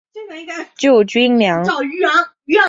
[0.75, 1.63] 救军粮